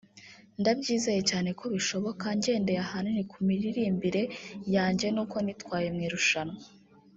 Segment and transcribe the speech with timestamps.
[0.59, 4.21] ndabyizeye cyane ko bishoboka ngendeye ahanini ku miririmbire
[4.75, 6.57] yanjye n’uko nitwaye mu irushanwa